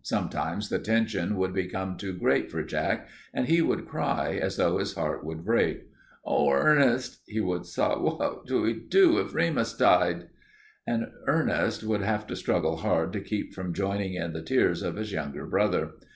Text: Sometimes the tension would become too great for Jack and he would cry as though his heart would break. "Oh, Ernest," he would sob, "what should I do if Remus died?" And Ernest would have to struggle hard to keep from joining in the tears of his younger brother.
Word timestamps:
Sometimes 0.00 0.70
the 0.70 0.78
tension 0.78 1.36
would 1.36 1.52
become 1.52 1.98
too 1.98 2.14
great 2.14 2.50
for 2.50 2.62
Jack 2.62 3.06
and 3.34 3.46
he 3.46 3.60
would 3.60 3.86
cry 3.86 4.38
as 4.40 4.56
though 4.56 4.78
his 4.78 4.94
heart 4.94 5.22
would 5.26 5.44
break. 5.44 5.82
"Oh, 6.24 6.50
Ernest," 6.52 7.20
he 7.26 7.38
would 7.42 7.66
sob, 7.66 8.00
"what 8.02 8.44
should 8.48 8.66
I 8.66 8.78
do 8.88 9.18
if 9.18 9.34
Remus 9.34 9.74
died?" 9.74 10.30
And 10.86 11.08
Ernest 11.26 11.84
would 11.84 12.00
have 12.00 12.26
to 12.28 12.34
struggle 12.34 12.78
hard 12.78 13.12
to 13.12 13.20
keep 13.20 13.52
from 13.52 13.74
joining 13.74 14.14
in 14.14 14.32
the 14.32 14.40
tears 14.40 14.82
of 14.82 14.96
his 14.96 15.12
younger 15.12 15.44
brother. 15.46 15.90